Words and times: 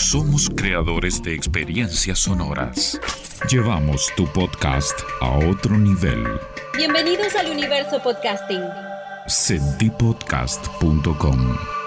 Somos 0.00 0.48
creadores 0.56 1.22
de 1.22 1.34
experiencias 1.34 2.20
sonoras. 2.20 2.98
Llevamos 3.50 4.10
tu 4.16 4.24
podcast 4.32 4.98
a 5.20 5.36
otro 5.46 5.76
nivel. 5.78 6.24
Bienvenidos 6.74 7.36
al 7.36 7.50
universo 7.50 8.02
podcasting. 8.02 8.62
Sentipodcast.com 9.26 11.79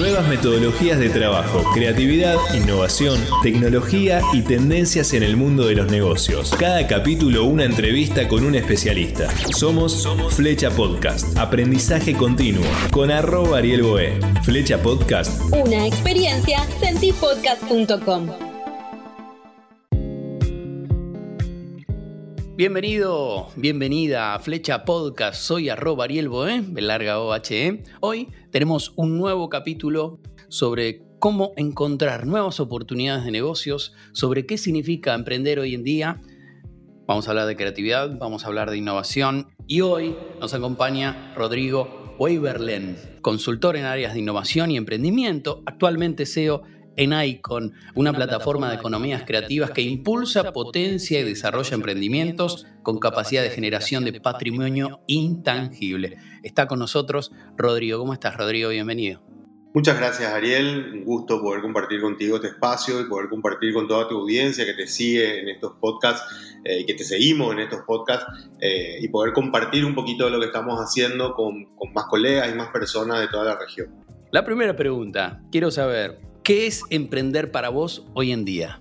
Nuevas 0.00 0.26
metodologías 0.28 0.98
de 0.98 1.10
trabajo, 1.10 1.62
creatividad, 1.74 2.38
innovación, 2.54 3.20
tecnología 3.42 4.22
y 4.32 4.40
tendencias 4.40 5.12
en 5.12 5.22
el 5.22 5.36
mundo 5.36 5.66
de 5.66 5.74
los 5.74 5.90
negocios. 5.90 6.54
Cada 6.58 6.86
capítulo 6.86 7.44
una 7.44 7.64
entrevista 7.64 8.26
con 8.26 8.46
un 8.46 8.54
especialista. 8.54 9.28
Somos, 9.54 10.08
Flecha 10.30 10.70
Podcast. 10.70 11.36
Aprendizaje 11.36 12.14
continuo 12.14 12.64
con 12.90 13.10
arroba 13.10 13.58
Ariel 13.58 13.82
Boé. 13.82 14.18
Flecha 14.42 14.78
Podcast. 14.78 15.38
Una 15.52 15.86
experiencia 15.86 16.64
sentipodcast.com. 16.80 18.49
Bienvenido, 22.60 23.48
bienvenida 23.56 24.34
a 24.34 24.38
Flecha 24.38 24.84
Podcast. 24.84 25.40
Soy 25.40 25.70
arroba 25.70 26.04
Ariel 26.04 26.28
Boé, 26.28 26.60
de 26.60 26.82
larga 26.82 27.18
OHE. 27.18 27.82
Hoy 28.00 28.28
tenemos 28.50 28.92
un 28.96 29.16
nuevo 29.16 29.48
capítulo 29.48 30.20
sobre 30.48 31.00
cómo 31.18 31.54
encontrar 31.56 32.26
nuevas 32.26 32.60
oportunidades 32.60 33.24
de 33.24 33.30
negocios, 33.30 33.94
sobre 34.12 34.44
qué 34.44 34.58
significa 34.58 35.14
emprender 35.14 35.58
hoy 35.58 35.74
en 35.74 35.84
día. 35.84 36.20
Vamos 37.06 37.26
a 37.26 37.30
hablar 37.30 37.46
de 37.46 37.56
creatividad, 37.56 38.18
vamos 38.18 38.44
a 38.44 38.48
hablar 38.48 38.70
de 38.70 38.76
innovación 38.76 39.48
y 39.66 39.80
hoy 39.80 40.14
nos 40.38 40.52
acompaña 40.52 41.32
Rodrigo 41.34 42.14
Weiberlen, 42.18 42.98
consultor 43.22 43.78
en 43.78 43.86
áreas 43.86 44.12
de 44.12 44.18
innovación 44.18 44.70
y 44.70 44.76
emprendimiento, 44.76 45.62
actualmente 45.64 46.26
CEO 46.26 46.64
en 47.00 47.14
Icon, 47.14 47.72
una 47.94 48.12
plataforma 48.12 48.68
de 48.68 48.76
economías 48.76 49.22
creativas 49.26 49.70
que 49.70 49.80
impulsa, 49.80 50.52
potencia 50.52 51.18
y 51.18 51.24
desarrolla 51.24 51.74
emprendimientos 51.74 52.66
con 52.82 52.98
capacidad 52.98 53.42
de 53.42 53.48
generación 53.48 54.04
de 54.04 54.20
patrimonio 54.20 55.00
intangible. 55.06 56.18
Está 56.42 56.66
con 56.66 56.78
nosotros 56.78 57.32
Rodrigo. 57.56 57.98
¿Cómo 57.98 58.12
estás, 58.12 58.36
Rodrigo? 58.36 58.68
Bienvenido. 58.68 59.22
Muchas 59.72 59.96
gracias, 59.96 60.30
Ariel. 60.30 60.90
Un 60.92 61.04
gusto 61.04 61.40
poder 61.40 61.62
compartir 61.62 62.02
contigo 62.02 62.36
este 62.36 62.48
espacio 62.48 63.00
y 63.00 63.04
poder 63.04 63.30
compartir 63.30 63.72
con 63.72 63.88
toda 63.88 64.06
tu 64.06 64.18
audiencia 64.18 64.66
que 64.66 64.74
te 64.74 64.86
sigue 64.86 65.40
en 65.40 65.48
estos 65.48 65.72
podcasts 65.80 66.60
eh, 66.64 66.80
y 66.80 66.86
que 66.86 66.92
te 66.92 67.04
seguimos 67.04 67.54
en 67.54 67.60
estos 67.60 67.80
podcasts 67.86 68.26
eh, 68.60 68.98
y 69.00 69.08
poder 69.08 69.32
compartir 69.32 69.86
un 69.86 69.94
poquito 69.94 70.26
de 70.26 70.32
lo 70.32 70.40
que 70.40 70.46
estamos 70.46 70.78
haciendo 70.80 71.32
con, 71.32 71.64
con 71.76 71.94
más 71.94 72.04
colegas 72.10 72.52
y 72.52 72.54
más 72.54 72.68
personas 72.68 73.20
de 73.20 73.28
toda 73.28 73.44
la 73.44 73.58
región. 73.58 73.88
La 74.32 74.44
primera 74.44 74.76
pregunta, 74.76 75.40
quiero 75.50 75.70
saber, 75.70 76.29
¿Qué 76.50 76.66
es 76.66 76.82
emprender 76.90 77.52
para 77.52 77.68
vos 77.68 78.04
hoy 78.12 78.32
en 78.32 78.44
día? 78.44 78.80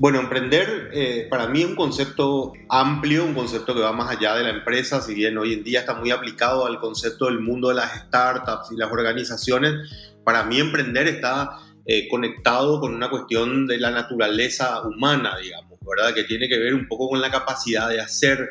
Bueno, 0.00 0.18
emprender 0.18 0.90
eh, 0.92 1.28
para 1.30 1.46
mí 1.46 1.60
es 1.60 1.66
un 1.66 1.76
concepto 1.76 2.52
amplio, 2.68 3.24
un 3.24 3.32
concepto 3.32 3.76
que 3.76 3.80
va 3.80 3.92
más 3.92 4.10
allá 4.10 4.34
de 4.34 4.42
la 4.42 4.50
empresa, 4.50 5.00
si 5.00 5.14
bien 5.14 5.38
hoy 5.38 5.52
en 5.52 5.62
día 5.62 5.78
está 5.78 5.94
muy 5.94 6.10
aplicado 6.10 6.66
al 6.66 6.80
concepto 6.80 7.26
del 7.26 7.38
mundo 7.38 7.68
de 7.68 7.76
las 7.76 7.94
startups 8.06 8.72
y 8.72 8.76
las 8.76 8.90
organizaciones, 8.90 10.18
para 10.24 10.42
mí 10.46 10.58
emprender 10.58 11.06
está 11.06 11.50
eh, 11.84 12.08
conectado 12.08 12.80
con 12.80 12.92
una 12.92 13.08
cuestión 13.08 13.68
de 13.68 13.78
la 13.78 13.92
naturaleza 13.92 14.82
humana, 14.82 15.36
digamos, 15.40 15.78
¿verdad? 15.88 16.12
Que 16.12 16.24
tiene 16.24 16.48
que 16.48 16.58
ver 16.58 16.74
un 16.74 16.88
poco 16.88 17.10
con 17.10 17.20
la 17.20 17.30
capacidad 17.30 17.88
de 17.88 18.00
hacer, 18.00 18.48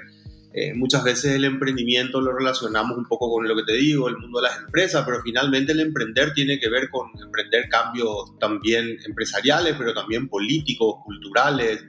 eh, 0.57 0.73
muchas 0.73 1.03
veces 1.03 1.35
el 1.35 1.43
emprendimiento 1.43 2.21
lo 2.21 2.31
relacionamos 2.31 2.97
un 2.97 3.05
poco 3.05 3.29
con 3.29 3.45
lo 3.45 3.57
que 3.57 3.63
te 3.63 3.73
digo, 3.73 4.07
el 4.07 4.17
mundo 4.17 4.39
de 4.39 4.47
las 4.47 4.59
empresas, 4.59 5.03
pero 5.05 5.21
finalmente 5.21 5.73
el 5.73 5.81
emprender 5.81 6.33
tiene 6.33 6.57
que 6.61 6.69
ver 6.69 6.89
con 6.89 7.09
emprender 7.21 7.67
cambios 7.67 8.39
también 8.39 8.97
empresariales, 9.05 9.75
pero 9.77 9.93
también 9.93 10.29
políticos, 10.29 10.95
culturales. 11.03 11.83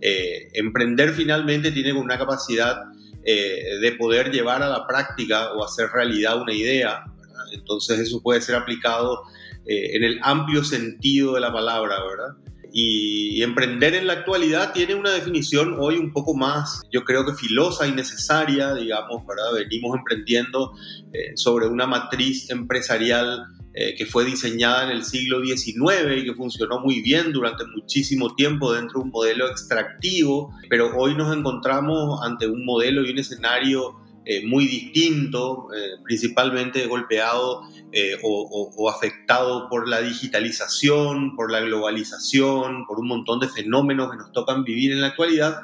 Eh, 0.00 0.48
emprender 0.54 1.12
finalmente 1.12 1.70
tiene 1.70 1.92
una 1.92 2.18
capacidad 2.18 2.86
eh, 3.24 3.78
de 3.80 3.92
poder 3.92 4.32
llevar 4.32 4.64
a 4.64 4.68
la 4.68 4.84
práctica 4.84 5.52
o 5.52 5.64
hacer 5.64 5.88
realidad 5.88 6.42
una 6.42 6.52
idea. 6.52 7.04
Entonces 7.52 8.00
eso 8.00 8.20
puede 8.20 8.40
ser 8.40 8.56
aplicado 8.56 9.22
en 9.68 10.02
el 10.02 10.18
amplio 10.22 10.64
sentido 10.64 11.34
de 11.34 11.40
la 11.40 11.52
palabra, 11.52 11.96
¿verdad? 12.02 12.48
Y, 12.72 13.42
emprender 13.42 13.94
en 13.94 14.06
la 14.06 14.14
actualidad 14.14 14.72
tiene 14.72 14.94
una 14.94 15.10
definición 15.10 15.76
hoy 15.78 15.96
un 15.96 16.12
poco 16.12 16.34
más, 16.34 16.82
yo 16.92 17.04
creo 17.04 17.24
que 17.24 17.32
filosa 17.34 17.86
y 17.86 17.92
necesaria, 17.92 18.74
digamos, 18.74 19.24
¿verdad? 19.26 19.52
Venimos 19.54 19.96
emprendiendo 19.96 20.72
eh, 21.12 21.36
sobre 21.36 21.68
una 21.68 21.86
matriz 21.86 22.50
empresarial 22.50 23.46
eh, 23.74 23.94
que 23.96 24.06
fue 24.06 24.24
diseñada 24.24 24.84
en 24.84 24.90
el 24.90 25.04
siglo 25.04 25.40
XIX 25.44 26.16
y 26.16 26.24
que 26.24 26.34
funcionó 26.34 26.80
muy 26.80 27.00
bien 27.00 27.32
durante 27.32 27.64
muchísimo 27.64 28.34
tiempo 28.34 28.72
dentro 28.72 28.98
de 28.98 29.04
un 29.04 29.10
modelo 29.10 29.48
extractivo, 29.48 30.52
pero 30.68 30.96
hoy 30.96 31.14
nos 31.14 31.34
encontramos 31.36 32.20
ante 32.22 32.48
un 32.48 32.64
modelo 32.64 33.06
y 33.06 33.12
un 33.12 33.18
escenario 33.18 33.94
eh, 34.30 34.46
muy 34.46 34.66
distinto, 34.66 35.68
principalmente 36.04 36.86
golpeado 36.86 37.62
eh, 37.90 38.18
o, 38.22 38.90
afectado 38.90 39.66
por 39.70 39.88
la 39.88 40.02
digitalización, 40.02 41.34
por 41.34 41.50
la 41.50 41.60
globalización, 41.60 42.84
por 42.86 43.00
un 43.00 43.08
montón 43.08 43.40
de 43.40 43.48
fenómenos 43.48 44.10
que 44.10 44.18
nos 44.18 44.30
tocan 44.32 44.62
vivir 44.62 44.92
en 44.92 45.00
la 45.00 45.08
actualidad 45.08 45.62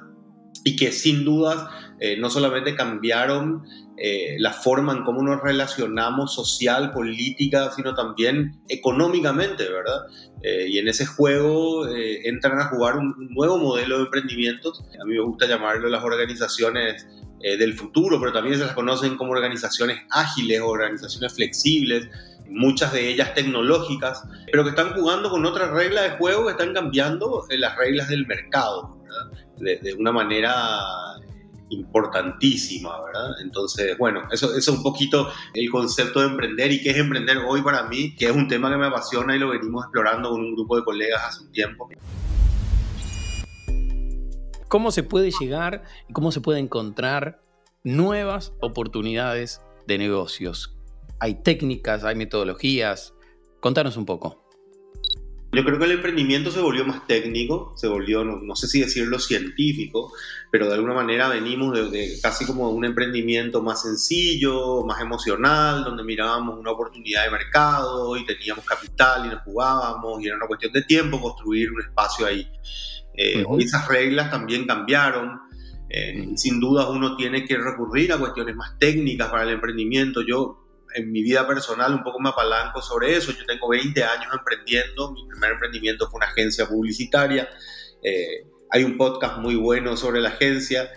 y 0.64 0.76
que 0.76 0.90
sin 0.90 1.26
dudas 1.26 1.68
eh, 2.00 2.16
no 2.18 2.30
solamente 2.30 2.74
cambiaron 2.74 3.64
eh, 3.96 4.36
la 4.38 4.52
forma 4.52 4.92
en 4.92 5.04
cómo 5.04 5.22
nos 5.22 5.40
relacionamos 5.40 6.34
social, 6.34 6.92
política, 6.92 7.70
sino 7.74 7.94
también 7.94 8.60
económicamente, 8.68 9.68
¿verdad? 9.68 10.06
y 10.46 10.76
en 10.76 10.88
ese 10.88 11.06
juego 11.06 11.88
entran 11.88 12.60
a 12.60 12.66
jugar 12.66 12.98
un 12.98 13.14
nuevo 13.30 13.56
modelo 13.56 13.96
de 13.96 14.04
emprendimientos. 14.04 14.84
A 15.00 15.04
mí 15.06 15.14
me 15.14 15.22
gusta 15.22 15.46
llamarlo 15.46 15.88
las 15.88 16.04
organizaciones 16.04 17.06
eh, 17.46 17.58
del 17.58 17.74
futuro, 17.74 18.18
pero 18.18 18.32
también 18.32 18.56
se 18.56 18.64
las 18.64 18.72
conocen 18.72 19.18
como 19.18 19.32
organizaciones 19.32 19.98
ágiles, 20.08 20.62
organizaciones 20.62 21.34
flexibles, 21.34 22.08
muchas 22.48 22.90
de 22.94 23.10
ellas 23.10 23.34
tecnológicas, 23.34 24.22
pero 24.50 24.64
que 24.64 24.70
están 24.70 24.94
jugando 24.94 25.28
con 25.28 25.44
otras 25.44 25.70
reglas 25.70 26.04
de 26.04 26.16
juego 26.16 26.46
que 26.46 26.52
están 26.52 26.72
cambiando 26.72 27.44
eh, 27.50 27.58
las 27.58 27.76
reglas 27.76 28.08
del 28.08 28.26
mercado, 28.26 28.96
de, 29.58 29.94
una 29.98 30.10
manera 30.10 30.56
importantísima, 31.74 33.02
¿verdad? 33.04 33.40
Entonces, 33.42 33.96
bueno, 33.98 34.22
eso, 34.30 34.56
eso 34.56 34.72
es 34.72 34.76
un 34.76 34.82
poquito 34.82 35.28
el 35.52 35.70
concepto 35.70 36.20
de 36.20 36.26
emprender 36.26 36.72
y 36.72 36.82
qué 36.82 36.90
es 36.90 36.96
emprender 36.96 37.38
hoy 37.46 37.62
para 37.62 37.84
mí, 37.84 38.14
que 38.16 38.26
es 38.26 38.32
un 38.32 38.48
tema 38.48 38.70
que 38.70 38.76
me 38.76 38.86
apasiona 38.86 39.36
y 39.36 39.38
lo 39.38 39.50
venimos 39.50 39.84
explorando 39.84 40.30
con 40.30 40.40
un 40.40 40.54
grupo 40.54 40.76
de 40.76 40.84
colegas 40.84 41.22
hace 41.24 41.42
un 41.42 41.52
tiempo. 41.52 41.88
¿Cómo 44.68 44.90
se 44.90 45.02
puede 45.02 45.30
llegar 45.30 45.84
y 46.08 46.12
cómo 46.12 46.32
se 46.32 46.40
puede 46.40 46.58
encontrar 46.58 47.40
nuevas 47.84 48.52
oportunidades 48.60 49.60
de 49.86 49.98
negocios? 49.98 50.76
Hay 51.20 51.36
técnicas, 51.36 52.04
hay 52.04 52.16
metodologías. 52.16 53.14
Contanos 53.60 53.96
un 53.96 54.04
poco. 54.04 54.43
Yo 55.54 55.64
creo 55.64 55.78
que 55.78 55.84
el 55.84 55.92
emprendimiento 55.92 56.50
se 56.50 56.60
volvió 56.60 56.84
más 56.84 57.06
técnico, 57.06 57.72
se 57.76 57.86
volvió, 57.86 58.24
no, 58.24 58.56
sé 58.56 58.66
si 58.66 58.80
decirlo 58.80 59.18
científico, 59.18 60.12
pero 60.50 60.68
de 60.68 60.74
alguna 60.74 60.94
manera 60.94 61.28
venimos 61.28 61.90
de, 61.90 62.18
casi 62.20 62.44
como 62.44 62.70
un 62.70 62.84
emprendimiento 62.84 63.62
más 63.62 63.82
sencillo, 63.82 64.84
más 64.84 65.00
emocional, 65.00 65.84
donde 65.84 66.02
mirábamos 66.02 66.58
una 66.58 66.72
oportunidad 66.72 67.24
de 67.24 67.30
mercado 67.30 68.16
y 68.16 68.26
teníamos 68.26 68.64
capital 68.64 69.26
y 69.26 69.28
nos 69.28 69.42
jugábamos 69.42 70.22
y 70.22 70.26
era 70.26 70.36
una 70.36 70.46
cuestión 70.46 70.72
de 70.72 70.82
tiempo 70.82 71.20
construir 71.20 71.70
un 71.70 71.80
espacio 71.80 72.26
ahí. 72.26 72.48
Eh, 73.16 73.44
esas 73.60 73.86
reglas 73.88 74.30
también 74.30 74.66
cambiaron. 74.66 75.40
Eh, 75.88 76.30
sin 76.36 76.58
duda 76.58 76.88
uno 76.88 77.16
tiene 77.16 77.44
que 77.44 77.56
recurrir 77.56 78.12
a 78.12 78.18
cuestiones 78.18 78.56
más 78.56 78.78
técnicas 78.78 79.28
para 79.28 79.44
el 79.44 79.50
emprendimiento. 79.50 80.22
Yo 80.22 80.63
en 80.94 81.12
mi 81.12 81.22
vida 81.22 81.46
personal 81.46 81.92
un 81.92 82.02
poco 82.02 82.20
me 82.20 82.30
apalanco 82.30 82.80
sobre 82.80 83.16
eso. 83.16 83.32
Yo 83.32 83.44
tengo 83.46 83.68
20 83.68 84.02
años 84.02 84.32
emprendiendo. 84.32 85.12
Mi 85.12 85.26
primer 85.28 85.52
emprendimiento 85.52 86.08
fue 86.08 86.18
una 86.18 86.26
agencia 86.26 86.66
publicitaria. 86.66 87.48
Eh, 88.02 88.46
hay 88.70 88.84
un 88.84 88.96
podcast 88.96 89.38
muy 89.38 89.56
bueno 89.56 89.96
sobre 89.96 90.20
la 90.20 90.30
agencia 90.30 90.90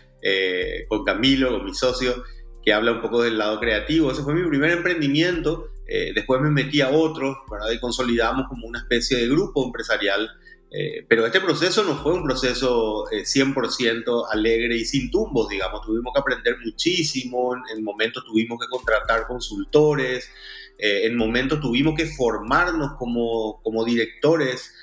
con 0.89 1.05
Camilo, 1.05 1.51
con 1.51 1.63
mi 1.63 1.73
socio, 1.73 2.23
que 2.63 2.73
habla 2.73 2.91
un 2.91 3.01
poco 3.01 3.21
del 3.23 3.37
lado 3.37 3.59
creativo. 3.59 4.11
Ese 4.11 4.23
fue 4.23 4.33
mi 4.33 4.47
primer 4.47 4.71
emprendimiento. 4.71 5.69
Después 6.13 6.41
me 6.41 6.49
metí 6.49 6.81
a 6.81 6.89
otros. 6.89 7.37
Y 7.73 7.79
consolidamos 7.79 8.47
como 8.47 8.67
una 8.67 8.79
especie 8.79 9.17
de 9.17 9.27
grupo 9.27 9.65
empresarial 9.65 10.29
eh, 10.69 11.05
pero 11.07 11.25
este 11.25 11.39
proceso 11.39 11.83
no 11.83 11.95
fue 11.95 12.13
un 12.13 12.23
proceso 12.23 13.05
100% 13.05 14.03
eh, 14.05 14.25
alegre 14.31 14.75
y 14.75 14.85
sin 14.85 15.09
tumbos, 15.09 15.49
digamos. 15.49 15.81
Tuvimos 15.85 16.13
que 16.13 16.19
aprender 16.19 16.57
muchísimo, 16.63 17.55
en, 17.55 17.83
momentos 17.83 18.25
tuvimos 18.25 18.59
que 18.59 18.67
contratar 18.69 19.27
consultores, 19.27 20.29
eh, 20.77 21.05
en 21.05 21.15
momentos 21.15 21.61
tuvimos 21.61 21.95
que 21.95 22.05
formarnos 22.05 22.93
como, 22.97 23.61
como 23.63 23.85
directores, 23.85 24.73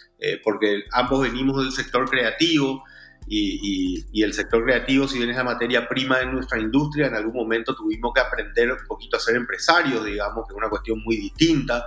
porque 0.42 0.84
ambos 0.92 1.20
venimos 1.20 1.62
del 1.62 1.72
sector 1.72 2.08
creativo. 2.08 2.82
Y, 3.26 4.22
el 4.22 4.32
sector 4.32 4.64
creativo, 4.64 5.08
si 5.08 5.18
bien 5.18 5.30
es 5.30 5.36
la 5.36 5.44
materia 5.44 5.88
prima 5.88 6.18
de 6.18 6.26
nuestra 6.26 6.58
industria, 6.58 7.06
en 7.06 7.14
algún 7.14 7.34
momento 7.34 7.74
tuvimos 7.74 8.12
que 8.14 8.20
aprender 8.20 8.72
un 8.72 8.86
poquito 8.86 9.16
a 9.16 9.20
ser 9.20 9.36
empresarios, 9.36 10.04
digamos, 10.04 10.46
que 10.46 10.52
es 10.52 10.56
una 10.56 10.68
cuestión 10.68 11.02
muy 11.02 11.16
distinta. 11.16 11.84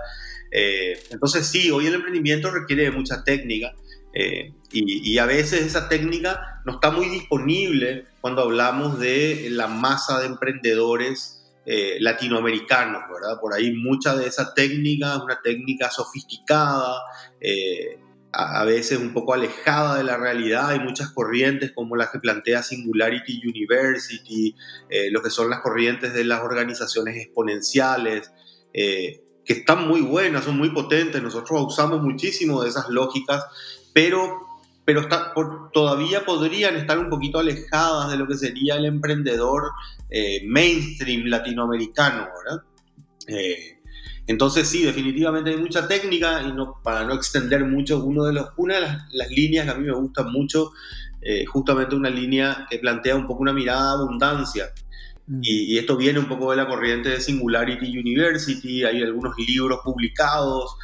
Eh, 0.52 1.00
entonces 1.10 1.46
sí, 1.46 1.70
hoy 1.72 1.88
el 1.88 1.96
emprendimiento 1.96 2.52
requiere 2.52 2.84
de 2.84 2.92
mucha 2.92 3.24
técnica 3.24 3.74
eh, 4.14 4.54
y, 4.72 5.18
a 5.18 5.26
veces 5.26 5.62
esa 5.62 5.90
técnica 5.90 6.62
no 6.66 6.74
está 6.74 6.90
muy 6.92 7.10
disponible 7.10 8.06
cuando 8.22 8.44
hablamos 8.44 9.00
de 9.00 9.50
la 9.52 9.68
masa 9.68 10.20
de 10.20 10.28
emprendedores 10.28 11.34
latinoamericanos, 12.00 13.02
¿verdad? 13.14 13.42
Por 13.42 13.54
ahí 13.54 13.74
mucha 13.74 14.16
de 14.16 14.26
esa 14.26 14.54
técnica 14.54 15.22
una 15.22 15.42
técnica 15.42 15.90
sofisticada, 15.92 17.02
a, 18.40 18.64
veces 18.66 19.00
un 19.00 19.14
poco 19.14 19.34
alejada 19.34 19.98
de 19.98 20.04
la 20.04 20.16
realidad. 20.16 20.70
Hay 20.70 20.80
muchas 20.80 21.10
corrientes 21.10 21.72
como 21.74 21.96
las 21.96 22.12
que 22.12 22.20
plantea 22.20 22.62
Singularity 22.62 23.42
University, 23.44 24.56
eh, 24.90 25.10
lo 25.10 25.24
que 25.24 25.32
son 25.32 25.50
las 25.50 25.62
corrientes 25.62 26.14
de 26.14 26.24
las 26.24 26.42
organizaciones 26.42 27.18
exponenciales, 27.18 28.32
eh, 28.74 29.24
que 29.44 29.54
están 29.54 29.88
muy 29.88 30.02
buenas, 30.02 30.46
son 30.46 30.56
muy 30.56 30.70
potentes. 30.70 31.22
Nosotros 31.22 31.64
usamos 31.66 32.04
muchísimo 32.04 32.62
de 32.62 32.70
esas 32.70 32.90
lógicas, 32.90 33.44
pero, 33.92 34.40
pero 34.86 35.02
está, 35.02 35.34
todavía 35.74 36.24
podrían 36.24 36.76
estar 36.76 37.00
un 37.00 37.10
poquito 37.10 37.40
alejadas 37.40 38.12
de 38.12 38.18
lo 38.18 38.28
que 38.28 38.36
sería 38.36 38.76
el 38.76 38.86
emprendedor 38.86 39.72
eh, 40.12 40.46
mainstream 40.46 41.26
latinoamericano, 41.26 42.28
¿verdad? 42.38 42.64
Entonces 44.28 44.68
sí, 44.68 44.84
definitivamente 44.84 45.52
hay 45.52 45.58
mucha 45.58 45.88
técnica 45.88 46.44
y 46.44 46.52
no, 46.52 46.82
para 46.84 47.06
no 47.06 47.14
extender 47.14 47.64
mucho, 47.64 48.04
uno 48.04 48.26
de 48.26 48.34
los, 48.34 48.50
una 48.58 48.76
de 48.76 48.82
las, 48.82 49.30
líneas 49.32 49.66
que 49.66 49.72
a 49.72 49.76
mí 49.76 49.86
me 49.86 49.94
gusta 49.94 50.24
mucho, 50.24 50.74
eh, 51.22 51.46
justamente 51.46 51.96
una 51.96 52.10
línea 52.10 52.68
que 52.70 52.78
plantea 52.78 53.16
un 53.16 53.26
poco 53.26 53.42
una 53.42 53.54
mirada 53.54 53.98
de 53.98 54.04
abundancia. 54.04 54.66
Mm. 55.28 55.40
Y, 55.42 55.78
esto 55.78 55.96
viene 55.96 56.20
un 56.20 56.28
poco 56.28 56.52
de 56.52 56.58
la 56.58 56.68
corriente 56.68 57.10
de 57.10 57.22
Singularity 57.22 57.98
University, 57.98 58.84
hay 58.84 59.02
algunos 59.02 59.34
libros 59.38 59.80
publicados. 59.84 60.76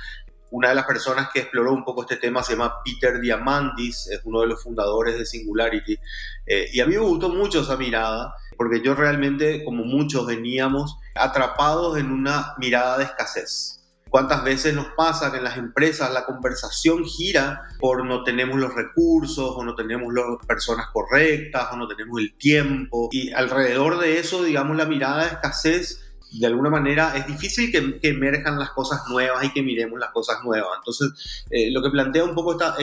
Una 0.51 0.69
de 0.69 0.75
las 0.75 0.86
personas 0.86 1.30
que 1.34 1.40
exploró 1.40 1.74
un 1.74 1.84
poco 1.84 2.04
este 2.04 2.18
tema 2.18 2.44
se 2.44 2.54
llama 2.54 2.75
Peter 2.86 3.19
Diamandis, 3.19 4.07
es 4.07 4.22
uno 4.24 4.42
de 4.42 4.48
los 4.48 4.63
fundadores 4.63 5.18
de 5.18 5.25
Singularity. 5.25 5.98
Eh, 6.45 6.69
y 6.72 6.80
a 6.80 6.86
mí 6.86 6.94
me 6.95 7.01
gustó 7.01 7.28
mucho 7.28 7.62
esa 7.62 7.75
mirada 7.75 8.34
porque 8.57 8.81
yo 8.83 8.95
realmente, 8.95 9.63
como 9.63 9.83
muchos, 9.83 10.25
veníamos 10.25 10.97
atrapados 11.15 11.97
en 11.97 12.11
una 12.11 12.53
mirada 12.57 12.97
de 12.97 13.05
escasez. 13.05 13.79
¿Cuántas 14.09 14.44
veces 14.44 14.75
nos 14.75 14.85
pasa 14.95 15.31
que 15.31 15.38
en 15.38 15.44
las 15.44 15.57
empresas 15.57 16.13
la 16.13 16.25
conversación 16.25 17.03
gira 17.03 17.63
por 17.79 18.05
no 18.05 18.23
tenemos 18.23 18.59
los 18.59 18.75
recursos 18.75 19.55
o 19.55 19.63
no 19.63 19.73
tenemos 19.73 20.13
las 20.13 20.25
personas 20.45 20.85
correctas 20.94 21.69
o 21.71 21.77
no 21.77 21.88
tenemos 21.88 22.19
el 22.19 22.35
tiempo? 22.38 23.09
Y 23.11 23.31
alrededor 23.31 23.97
de 23.97 24.19
eso, 24.19 24.44
digamos, 24.44 24.77
la 24.77 24.85
mirada 24.85 25.23
de 25.23 25.29
escasez 25.29 26.03
de 26.39 26.47
alguna 26.47 26.69
manera 26.69 27.15
es 27.15 27.27
difícil 27.27 27.71
que, 27.71 28.07
emerjan 28.07 28.59
las 28.59 28.71
cosas 28.71 29.01
nuevas 29.09 29.44
y 29.45 29.51
que 29.51 29.61
miremos 29.61 29.99
las 29.99 30.11
cosas 30.11 30.44
nuevas. 30.44 30.77
Entonces, 30.77 31.45
eh, 31.49 31.71
lo 31.71 31.81
que 31.81 31.89
plantea 31.89 32.23
un 32.23 32.35
poco 32.35 32.53
esta, 32.53 32.75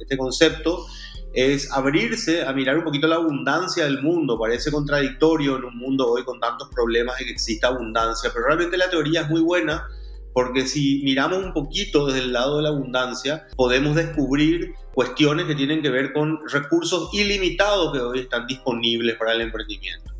este 0.00 0.16
concepto 0.16 0.86
es 1.34 1.70
abrirse 1.72 2.44
a 2.44 2.52
mirar 2.52 2.78
un 2.78 2.84
poquito 2.84 3.06
la 3.06 3.16
abundancia 3.16 3.84
del 3.84 4.02
mundo. 4.02 4.38
Parece 4.38 4.70
contradictorio 4.70 5.56
en 5.56 5.64
un 5.64 5.76
mundo 5.76 6.10
hoy 6.10 6.24
con 6.24 6.40
tantos 6.40 6.68
problemas 6.74 7.18
de 7.18 7.26
que 7.26 7.30
exista 7.32 7.68
abundancia, 7.68 8.30
pero 8.32 8.46
realmente 8.46 8.76
la 8.76 8.90
teoría 8.90 9.22
es 9.22 9.28
muy 9.28 9.40
buena 9.40 9.86
porque 10.32 10.66
si 10.66 11.02
miramos 11.04 11.44
un 11.44 11.52
poquito 11.52 12.06
desde 12.06 12.20
el 12.20 12.32
lado 12.32 12.58
de 12.58 12.62
la 12.62 12.68
abundancia, 12.68 13.48
podemos 13.56 13.96
descubrir 13.96 14.72
cuestiones 14.94 15.46
que 15.46 15.54
tienen 15.54 15.82
que 15.82 15.90
ver 15.90 16.12
con 16.12 16.38
recursos 16.48 17.10
ilimitados 17.12 17.92
que 17.92 17.98
hoy 17.98 18.20
están 18.20 18.46
disponibles 18.46 19.16
para 19.16 19.32
el 19.32 19.40
emprendimiento. 19.40 20.12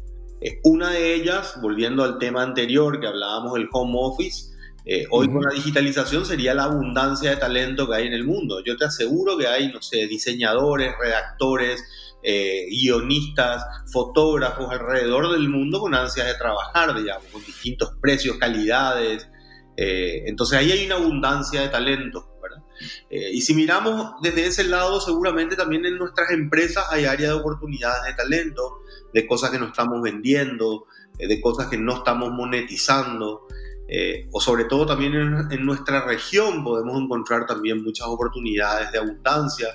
Una 0.65 0.91
de 0.91 1.15
ellas, 1.15 1.59
volviendo 1.61 2.05
al 2.05 2.19
tema 2.19 2.43
anterior 2.43 3.01
que 3.01 3.07
hablábamos 3.07 3.55
del 3.55 3.69
home 3.73 3.95
office, 3.97 4.48
eh, 4.91 5.07
hoy 5.11 5.29
con 5.29 5.43
la 5.43 5.55
digitalización 5.55 6.25
sería 6.25 6.55
la 6.55 6.65
abundancia 6.65 7.29
de 7.29 7.37
talento 7.37 7.87
que 7.87 7.97
hay 7.97 8.07
en 8.07 8.15
el 8.15 8.25
mundo. 8.25 8.65
Yo 8.65 8.75
te 8.79 8.87
aseguro 8.87 9.37
que 9.37 9.47
hay, 9.47 9.71
no 9.71 9.83
sé, 9.83 10.07
diseñadores, 10.07 10.95
redactores, 10.99 11.85
eh, 12.23 12.65
guionistas, 12.71 13.63
fotógrafos 13.93 14.71
alrededor 14.71 15.31
del 15.31 15.51
mundo 15.51 15.81
con 15.81 15.95
ansias 15.95 16.27
de 16.27 16.35
trabajar, 16.37 16.99
digamos, 16.99 17.27
con 17.31 17.45
distintos 17.45 17.91
precios, 18.01 18.39
calidades. 18.39 19.29
Eh, 19.77 20.23
entonces 20.25 20.59
ahí 20.59 20.73
hay 20.73 20.87
una 20.87 20.95
abundancia 20.95 21.61
de 21.61 21.69
talento. 21.69 22.25
¿verdad? 22.41 22.63
y 23.11 23.43
si 23.43 23.53
miramos 23.53 24.13
desde 24.23 24.47
ese 24.47 24.65
lado, 24.65 25.03
seguramente 25.03 25.55
también 25.55 25.85
en 25.85 25.99
nuestras 25.99 26.31
empresas 26.31 26.87
hay 26.91 27.05
áreas 27.05 27.33
de 27.33 27.41
oportunidades 27.41 28.05
de 28.05 28.15
talento, 28.15 28.79
de 29.13 29.27
cosas 29.27 29.51
que 29.51 29.59
no 29.59 29.67
estamos 29.67 30.01
vendiendo, 30.01 30.87
de 31.19 31.41
cosas 31.43 31.67
que 31.67 31.77
no 31.77 31.97
estamos 31.97 32.31
monetizando. 32.31 33.49
Eh, 33.91 34.29
o 34.33 34.41
sobre 34.41 34.67
todo 34.67 34.85
también 34.85 35.15
en, 35.15 35.65
nuestra 35.65 36.05
región 36.05 36.63
podemos 36.63 37.01
encontrar 37.01 37.47
también 37.47 37.83
muchas 37.83 38.07
oportunidades 38.07 38.93
de 38.93 38.99
abundancia. 38.99 39.69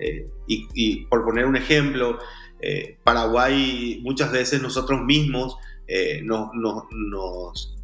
Eh, 0.00 0.30
y, 0.46 1.06
por 1.06 1.24
poner 1.24 1.44
un 1.44 1.56
ejemplo, 1.56 2.18
eh, 2.60 2.98
Paraguay 3.02 4.00
muchas 4.04 4.30
veces 4.30 4.62
nosotros 4.62 5.02
mismos 5.02 5.56
nos, 6.22 6.50
nos 6.90 7.77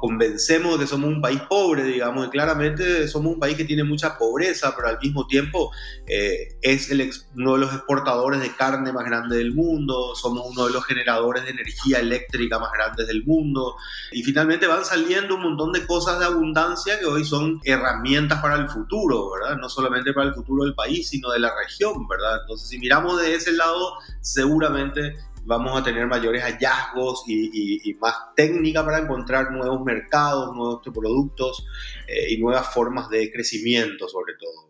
convencemos 0.00 0.72
de 0.72 0.84
que 0.84 0.86
somos 0.86 1.10
un 1.10 1.20
país 1.20 1.40
pobre, 1.48 1.84
digamos, 1.84 2.26
y 2.26 2.30
claramente 2.30 3.06
somos 3.08 3.34
un 3.34 3.38
país 3.38 3.56
que 3.56 3.64
tiene 3.64 3.84
mucha 3.84 4.16
pobreza, 4.16 4.74
pero 4.74 4.88
al 4.88 4.98
mismo 4.98 5.26
tiempo 5.26 5.70
eh, 6.06 6.56
es 6.62 6.90
el, 6.90 7.10
uno 7.36 7.54
de 7.54 7.58
los 7.58 7.74
exportadores 7.74 8.40
de 8.40 8.54
carne 8.54 8.92
más 8.92 9.04
grandes 9.04 9.38
del 9.38 9.54
mundo, 9.54 10.14
somos 10.14 10.46
uno 10.50 10.66
de 10.66 10.72
los 10.72 10.84
generadores 10.84 11.44
de 11.44 11.50
energía 11.50 11.98
eléctrica 11.98 12.58
más 12.58 12.72
grandes 12.72 13.06
del 13.06 13.24
mundo, 13.24 13.76
y 14.12 14.22
finalmente 14.22 14.66
van 14.66 14.84
saliendo 14.84 15.34
un 15.34 15.42
montón 15.42 15.72
de 15.72 15.86
cosas 15.86 16.18
de 16.18 16.24
abundancia 16.24 16.98
que 16.98 17.06
hoy 17.06 17.24
son 17.24 17.60
herramientas 17.64 18.40
para 18.40 18.56
el 18.56 18.68
futuro, 18.68 19.30
¿verdad? 19.32 19.56
No 19.56 19.68
solamente 19.68 20.12
para 20.12 20.28
el 20.28 20.34
futuro 20.34 20.64
del 20.64 20.74
país, 20.74 21.08
sino 21.08 21.30
de 21.30 21.40
la 21.40 21.52
región, 21.56 22.08
¿verdad? 22.08 22.40
Entonces, 22.40 22.68
si 22.68 22.78
miramos 22.78 23.20
de 23.20 23.34
ese 23.34 23.52
lado, 23.52 23.94
seguramente 24.20 25.16
vamos 25.44 25.78
a 25.78 25.82
tener 25.82 26.06
mayores 26.06 26.42
hallazgos 26.42 27.24
y, 27.26 27.96
más 28.00 28.34
técnica 28.34 28.84
para 28.84 28.98
encontrar 28.98 29.50
nuevos 29.52 29.84
mercados, 29.84 30.54
nuevos 30.54 30.80
productos 30.82 31.66
eh, 32.06 32.32
y 32.32 32.38
nuevas 32.38 32.72
formas 32.72 33.08
de 33.10 33.30
crecimiento 33.32 34.08
sobre 34.08 34.34
todo. 34.34 34.69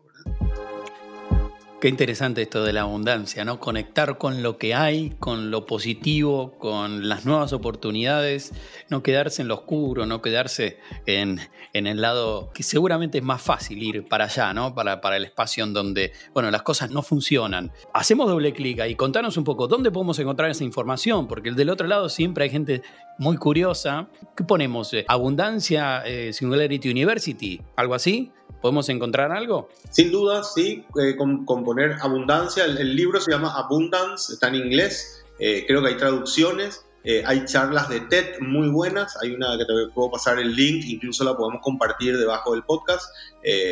Qué 1.81 1.87
interesante 1.87 2.43
esto 2.43 2.63
de 2.63 2.73
la 2.73 2.81
abundancia, 2.81 3.43
¿no? 3.43 3.59
Conectar 3.59 4.19
con 4.19 4.43
lo 4.43 4.59
que 4.59 4.75
hay, 4.75 5.15
con 5.19 5.49
lo 5.49 5.65
positivo, 5.65 6.59
con 6.59 7.09
las 7.09 7.25
nuevas 7.25 7.53
oportunidades, 7.53 8.53
no 8.91 9.01
quedarse 9.01 9.41
en 9.41 9.47
lo 9.47 9.55
oscuro, 9.55 10.05
no 10.05 10.21
quedarse 10.21 10.77
en, 11.07 11.39
el 11.73 11.99
lado 11.99 12.51
que 12.53 12.61
seguramente 12.61 13.17
es 13.17 13.23
más 13.23 13.41
fácil 13.41 13.81
ir 13.81 14.07
para 14.07 14.25
allá, 14.25 14.53
¿no? 14.53 14.75
Para, 14.75 15.01
para 15.01 15.17
el 15.17 15.23
espacio 15.23 15.63
en 15.63 15.73
donde, 15.73 16.13
bueno, 16.35 16.51
las 16.51 16.61
cosas 16.61 16.91
no 16.91 17.01
funcionan. 17.01 17.71
Hacemos 17.95 18.29
doble 18.29 18.53
clic 18.53 18.79
ahí, 18.81 18.93
contanos 18.93 19.35
un 19.37 19.43
poco, 19.43 19.67
¿dónde 19.67 19.89
podemos 19.89 20.19
encontrar 20.19 20.51
esa 20.51 20.63
información? 20.63 21.27
Porque 21.27 21.49
del 21.51 21.71
otro 21.71 21.87
lado 21.87 22.09
siempre 22.09 22.43
hay 22.43 22.51
gente 22.51 22.83
muy 23.17 23.37
curiosa. 23.37 24.07
¿Qué 24.37 24.43
ponemos? 24.43 24.91
¿Abundancia 25.07 26.03
eh, 26.05 26.31
Singularity 26.31 26.91
University? 26.91 27.59
¿Algo 27.75 27.95
así? 27.95 28.31
¿Podemos 28.61 28.87
encontrar 28.89 29.31
algo? 29.31 29.69
Sin 29.89 30.11
duda, 30.11 30.43
sí, 30.43 30.85
eh, 31.01 31.15
con, 31.15 31.45
poner 31.45 31.97
abundancia. 31.99 32.63
El, 32.63 32.95
libro 32.95 33.19
se 33.19 33.31
llama 33.31 33.53
Abundance, 33.57 34.33
está 34.33 34.49
en 34.49 34.55
inglés, 34.55 35.25
eh, 35.39 35.65
creo 35.67 35.81
que 35.81 35.89
hay 35.89 35.97
traducciones. 35.97 36.85
Eh, 37.03 37.23
hay 37.25 37.45
charlas 37.45 37.89
de 37.89 38.01
TED 38.01 38.41
muy 38.41 38.69
buenas, 38.69 39.17
hay 39.23 39.31
una 39.31 39.57
que 39.57 39.65
te 39.65 39.73
puedo 39.91 40.11
pasar 40.11 40.37
el 40.37 40.55
link, 40.55 40.85
incluso 40.85 41.23
la 41.23 41.35
podemos 41.35 41.59
compartir 41.63 42.15
debajo 42.15 42.51
del 42.51 42.61
podcast. 42.61 43.09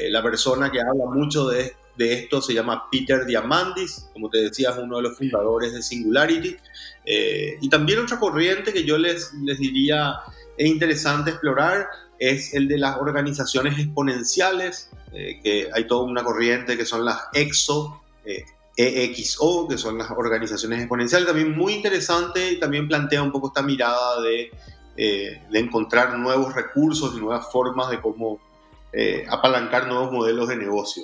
la 0.10 0.24
persona 0.24 0.72
que 0.72 0.82
habla 0.82 1.06
mucho 1.06 1.48
de, 1.48 1.74
de, 1.96 2.14
esto 2.14 2.42
se 2.42 2.56
llama 2.56 2.86
Peter 2.92 3.28
Diamandis, 3.28 4.10
como 4.14 4.32
te 4.32 4.40
decía, 4.40 4.72
es 4.72 4.78
uno 4.80 4.98
de 4.98 5.04
los 5.04 5.16
fundadores 5.16 5.74
de 5.74 5.84
Singularity. 5.84 6.58
y 7.62 7.70
también 7.70 8.00
otra 8.00 8.18
corriente 8.18 8.74
que 8.74 8.84
yo 8.84 8.98
les, 8.98 9.32
les 9.44 9.60
diría 9.60 10.16
es 10.60 10.68
interesante 10.68 11.32
explorar 11.32 11.88
es 12.20 12.54
el 12.54 12.68
de 12.68 12.78
las 12.78 12.98
organizaciones 12.98 13.80
exponenciales, 13.80 14.90
eh, 15.14 15.40
que 15.42 15.70
hay 15.74 15.88
toda 15.88 16.04
una 16.04 16.22
corriente 16.22 16.76
que 16.76 16.86
son 16.86 17.06
las 17.06 17.30
EXO, 17.34 18.02
EXO, 18.76 19.68
que 19.70 19.78
son 19.78 19.98
las 19.98 20.12
organizaciones 20.12 20.80
exponenciales, 20.80 21.28
también 21.28 21.58
muy 21.58 21.74
interesante 21.74 22.52
y 22.52 22.60
también 22.60 22.90
plantea 22.90 23.24
un 23.24 23.32
poco 23.32 23.48
esta 23.48 23.62
mirada 23.62 24.22
de, 24.22 24.52
eh, 24.98 25.42
de 25.50 25.60
encontrar 25.60 26.20
nuevos 26.20 26.54
recursos 26.54 27.16
y 27.16 27.22
nuevas 27.22 27.50
formas 27.50 27.90
de 27.90 28.02
cómo 28.02 28.42
eh, 28.92 29.26
apalancar 29.30 29.88
nuevos 29.88 30.12
modelos 30.12 30.50
de 30.50 30.58
negocio. 30.58 31.04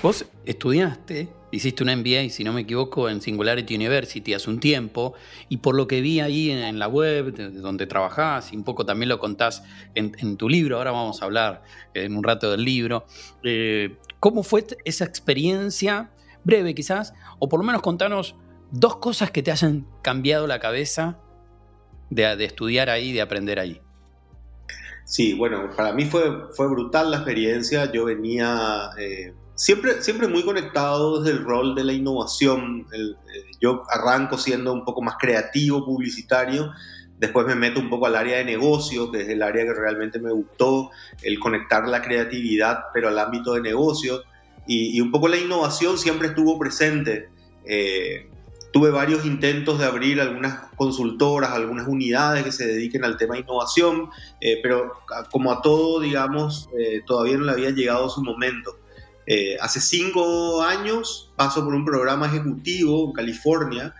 Vos 0.00 0.24
estudiaste 0.44 1.28
Hiciste 1.56 1.82
un 1.82 1.90
MBA, 1.90 2.28
si 2.28 2.44
no 2.44 2.52
me 2.52 2.60
equivoco, 2.60 3.08
en 3.08 3.22
Singularity 3.22 3.76
University 3.76 4.34
hace 4.34 4.50
un 4.50 4.60
tiempo, 4.60 5.14
y 5.48 5.56
por 5.56 5.74
lo 5.74 5.88
que 5.88 6.02
vi 6.02 6.20
ahí 6.20 6.50
en, 6.50 6.78
la 6.78 6.86
web 6.86 7.34
donde 7.54 7.86
trabajás, 7.86 8.52
y 8.52 8.56
un 8.56 8.62
poco 8.62 8.84
también 8.84 9.08
lo 9.08 9.18
contás 9.18 9.62
en, 9.94 10.36
tu 10.36 10.50
libro, 10.50 10.76
ahora 10.76 10.90
vamos 10.90 11.22
a 11.22 11.24
hablar 11.24 11.62
en 11.94 12.14
un 12.14 12.22
rato 12.22 12.50
del 12.50 12.62
libro, 12.62 13.06
eh, 13.42 13.96
¿cómo 14.20 14.42
fue 14.42 14.66
esa 14.84 15.06
experiencia, 15.06 16.10
breve 16.44 16.74
quizás, 16.74 17.14
o 17.38 17.48
por 17.48 17.58
lo 17.58 17.64
menos 17.64 17.80
contanos 17.80 18.34
dos 18.70 18.96
cosas 18.96 19.30
que 19.30 19.42
te 19.42 19.50
hayan 19.50 19.86
cambiado 20.02 20.46
la 20.46 20.60
cabeza 20.60 21.18
de, 22.10 22.36
de 22.36 22.44
estudiar 22.44 22.90
ahí, 22.90 23.12
de 23.12 23.22
aprender 23.22 23.58
ahí? 23.58 23.80
Sí, 25.06 25.34
bueno, 25.34 25.70
para 25.74 25.92
mí 25.92 26.04
fue, 26.04 26.52
fue 26.52 26.68
brutal 26.68 27.12
la 27.12 27.18
experiencia. 27.18 27.90
Yo 27.92 28.06
venía 28.06 28.90
eh, 28.98 29.32
siempre, 29.56 30.02
siempre 30.02 30.28
muy 30.28 30.44
conectado 30.44 31.20
desde 31.20 31.36
el 31.36 31.44
rol 31.44 31.74
de 31.74 31.82
la 31.82 31.92
innovación. 31.92 32.86
Eh, 32.92 33.16
yo 33.60 33.82
arranco 33.90 34.38
siendo 34.38 34.72
un 34.72 34.84
poco 34.84 35.02
más 35.02 35.16
creativo, 35.18 35.84
publicitario. 35.84 36.70
Después 37.18 37.46
me 37.46 37.54
meto 37.54 37.80
un 37.80 37.90
poco 37.90 38.06
al 38.06 38.14
área 38.14 38.38
de 38.38 38.44
negocio, 38.44 39.10
que 39.10 39.22
es 39.22 39.28
el 39.28 39.42
área 39.42 39.64
que 39.64 39.74
realmente 39.74 40.20
me 40.20 40.30
gustó, 40.30 40.90
el 41.22 41.40
conectar 41.40 41.88
la 41.88 42.02
creatividad, 42.02 42.84
pero 42.92 43.08
al 43.08 43.18
ámbito 43.18 43.54
de 43.54 43.62
negocio. 43.62 44.22
Y, 44.68 45.00
un 45.00 45.10
poco 45.10 45.28
la 45.28 45.38
innovación 45.38 45.96
siempre 45.96 46.28
estuvo 46.28 46.58
presente. 46.58 47.30
Eh, 47.64 48.28
tuve 48.72 48.90
varios 48.90 49.24
intentos 49.24 49.78
de 49.78 49.86
abrir 49.86 50.20
algunas 50.20 50.70
consultoras, 50.76 51.52
algunas 51.52 51.88
unidades 51.88 52.44
que 52.44 52.52
se 52.52 52.66
dediquen 52.66 53.04
al 53.04 53.16
tema 53.16 53.36
de 53.36 53.40
innovación, 53.40 54.10
eh, 54.40 54.58
pero 54.62 54.92
como 55.30 55.50
a 55.50 55.62
todo, 55.62 56.00
digamos, 56.00 56.68
eh, 56.78 57.00
todavía 57.06 57.38
no 57.38 57.44
le 57.44 57.52
había 57.52 57.70
llegado 57.70 58.10
su 58.10 58.22
momento. 58.22 58.76
Eh, 59.26 59.56
hace 59.60 59.80
cinco 59.80 60.62
años 60.62 61.32
paso 61.36 61.64
por 61.64 61.74
un 61.74 61.84
programa 61.84 62.26
ejecutivo 62.26 63.06
en 63.06 63.12
California, 63.12 63.94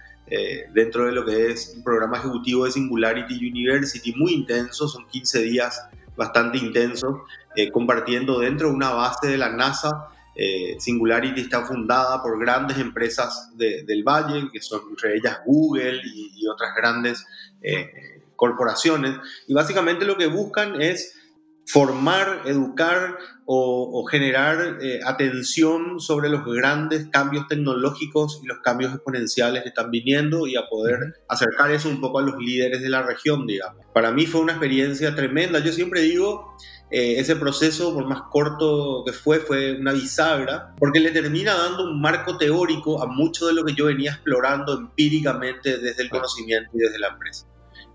dentro 0.72 1.06
de 1.06 1.12
lo 1.12 1.24
que 1.24 1.52
es 1.52 1.72
un 1.76 1.84
programa 1.84 2.18
ejecutivo 2.18 2.64
de 2.64 2.72
Singularity 2.72 3.36
University, 3.48 4.12
muy 4.16 4.32
intenso, 4.32 4.88
son 4.88 5.06
15 5.06 5.42
días 5.42 5.80
bastante 6.16 6.58
intensos, 6.58 7.18
compartiendo 7.72 8.40
dentro 8.40 8.68
de 8.68 8.74
una 8.74 8.90
base 8.90 9.28
de 9.28 9.38
la 9.38 9.50
NASA 9.50 10.08
eh, 10.38 10.76
Singularity 10.78 11.40
está 11.40 11.64
fundada 11.64 12.22
por 12.22 12.38
grandes 12.38 12.76
empresas 12.76 13.50
del 13.56 14.04
Valle, 14.04 14.50
que 14.52 14.60
son 14.60 14.82
entre 14.90 15.16
ellas 15.16 15.40
Google 15.46 16.02
y, 16.04 16.46
otras 16.46 16.76
grandes 16.76 17.24
eh, 17.62 18.22
corporaciones. 18.36 19.16
Y 19.48 19.54
básicamente 19.54 20.04
lo 20.04 20.16
que 20.16 20.26
buscan 20.26 20.80
es 20.80 21.14
formar, 21.66 22.42
educar 22.46 23.18
o, 23.44 24.04
generar 24.10 24.78
eh, 24.80 25.00
atención 25.04 26.00
sobre 26.00 26.28
los 26.28 26.44
grandes 26.44 27.06
cambios 27.12 27.46
tecnológicos 27.48 28.40
y 28.42 28.46
los 28.46 28.58
cambios 28.58 28.92
exponenciales 28.92 29.62
que 29.62 29.68
están 29.68 29.90
viniendo 29.90 30.46
y 30.46 30.56
a 30.56 30.66
poder 30.68 30.98
acercar 31.28 31.70
eso 31.70 31.88
un 31.88 32.00
poco 32.00 32.18
a 32.18 32.22
los 32.22 32.38
líderes 32.38 32.82
de 32.82 32.88
la 32.88 33.02
región, 33.02 33.46
digamos. 33.46 33.84
Para 33.92 34.10
mí 34.10 34.26
fue 34.26 34.40
una 34.40 34.52
experiencia 34.52 35.14
tremenda. 35.14 35.60
Yo 35.60 35.72
siempre 35.72 36.02
digo 36.02 36.56
eh, 36.90 37.18
ese 37.18 37.36
proceso, 37.36 37.94
por 37.94 38.06
más 38.06 38.22
corto 38.30 39.02
que 39.04 39.12
fue, 39.12 39.40
fue 39.40 39.78
una 39.78 39.92
bisagra, 39.92 40.74
porque 40.78 41.00
le 41.00 41.10
termina 41.10 41.54
dando 41.54 41.84
un 41.84 42.00
marco 42.00 42.36
teórico 42.36 43.02
a 43.02 43.06
mucho 43.06 43.46
de 43.46 43.54
lo 43.54 43.64
que 43.64 43.74
yo 43.74 43.86
venía 43.86 44.12
explorando 44.12 44.72
empíricamente 44.72 45.78
desde 45.78 46.02
el 46.02 46.10
conocimiento 46.10 46.70
y 46.74 46.78
desde 46.78 46.98
la 46.98 47.08
empresa. 47.08 47.46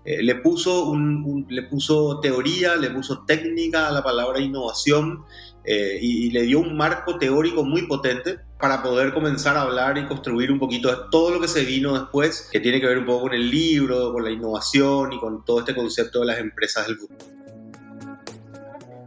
Eh, 0.04 0.22
le, 0.22 0.34
puso 0.36 0.86
un, 0.86 1.46
le 1.48 1.62
puso 1.62 2.18
teoría, 2.20 2.76
le 2.76 2.90
puso 2.90 3.24
técnica 3.24 3.88
a 3.88 3.92
la 3.92 4.02
palabra 4.02 4.40
innovación 4.40 5.24
eh, 5.64 5.98
y, 6.00 6.30
le 6.30 6.42
dio 6.42 6.58
un 6.58 6.76
marco 6.76 7.18
teórico 7.18 7.62
muy 7.62 7.86
potente 7.86 8.40
para 8.58 8.82
poder 8.82 9.14
comenzar 9.14 9.56
a 9.56 9.62
hablar 9.62 9.96
y 9.98 10.06
construir 10.06 10.50
un 10.50 10.58
poquito 10.58 10.88
de 10.88 10.96
todo 11.10 11.30
lo 11.30 11.40
que 11.40 11.46
se 11.46 11.64
vino 11.64 11.96
después, 11.96 12.48
que 12.50 12.58
tiene 12.58 12.80
que 12.80 12.86
ver 12.86 12.98
un 12.98 13.06
poco 13.06 13.22
con 13.22 13.34
el 13.34 13.48
libro, 13.48 14.12
con 14.12 14.24
la 14.24 14.30
innovación 14.30 15.12
y 15.12 15.20
con 15.20 15.44
todo 15.44 15.60
este 15.60 15.74
concepto 15.74 16.20
de 16.20 16.26
las 16.26 16.38
empresas 16.38 16.86
del 16.88 16.96
futuro. 16.96 17.20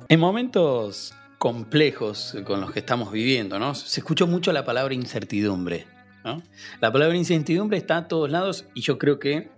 En 0.08 0.20
momentos 0.20 1.14
complejos 1.38 2.38
con 2.46 2.62
los 2.62 2.72
que 2.72 2.80
estamos 2.80 3.12
viviendo, 3.12 3.60
¿no? 3.60 3.76
Se 3.76 4.00
escuchó 4.00 4.28
mucho 4.28 4.54
la 4.54 4.64
palabra 4.64 4.94
incertidumbre. 4.94 5.88
La 6.82 6.92
palabra 6.92 7.16
incertidumbre 7.16 7.78
está 7.78 7.98
a 7.98 8.08
todos 8.08 8.32
lados 8.32 8.66
y 8.74 8.82
yo 8.82 8.98
creo 8.98 9.20
que 9.20 9.52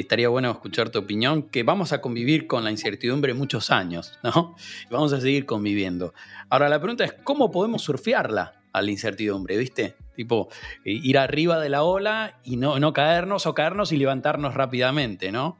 estaría 0.00 0.28
bueno 0.28 0.50
escuchar 0.50 0.90
tu 0.90 0.98
opinión, 0.98 1.42
que 1.42 1.62
vamos 1.62 1.92
a 1.92 2.00
convivir 2.00 2.46
con 2.46 2.64
la 2.64 2.70
incertidumbre 2.70 3.34
muchos 3.34 3.70
años, 3.70 4.18
¿no? 4.22 4.56
Vamos 4.90 5.12
a 5.12 5.20
seguir 5.20 5.46
conviviendo. 5.46 6.14
Ahora 6.48 6.68
la 6.68 6.80
pregunta 6.80 7.04
es, 7.04 7.12
¿cómo 7.24 7.50
podemos 7.50 7.82
surfearla 7.82 8.60
a 8.72 8.82
la 8.82 8.90
incertidumbre, 8.90 9.56
viste? 9.56 9.96
Tipo, 10.14 10.48
eh, 10.84 10.92
ir 10.92 11.18
arriba 11.18 11.58
de 11.60 11.68
la 11.68 11.82
ola 11.82 12.40
y 12.44 12.56
no, 12.56 12.78
no 12.78 12.92
caernos 12.92 13.46
o 13.46 13.54
caernos 13.54 13.92
y 13.92 13.96
levantarnos 13.96 14.54
rápidamente, 14.54 15.32
¿no? 15.32 15.58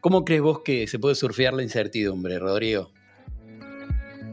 ¿Cómo 0.00 0.24
crees 0.24 0.42
vos 0.42 0.60
que 0.60 0.86
se 0.86 0.98
puede 0.98 1.14
surfear 1.14 1.54
la 1.54 1.62
incertidumbre, 1.62 2.38
Rodrigo? 2.38 2.92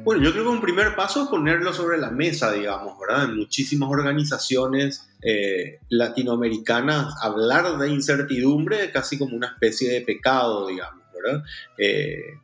Bueno, 0.06 0.22
yo 0.22 0.34
creo 0.34 0.44
que 0.44 0.50
un 0.52 0.62
primer 0.62 0.96
paso 0.96 1.24
es 1.24 1.30
ponerlo 1.30 1.74
sobre 1.74 1.98
la 1.98 2.12
mesa, 2.12 2.52
digamos, 2.52 2.94
¿verdad? 3.00 3.24
En 3.24 3.38
muchísimas 3.38 3.90
organizaciones 3.90 5.10
eh, 5.24 5.80
latinoamericanas, 5.90 7.16
hablar 7.24 7.80
de 7.80 7.90
incertidumbre 7.90 8.84
es 8.84 8.92
casi 8.92 9.18
como 9.18 9.36
una 9.36 9.48
especie 9.48 9.92
de 9.92 10.02
pecado, 10.02 10.68
digamos, 10.68 11.04
¿verdad? 11.12 11.44
Eh, 11.80 12.38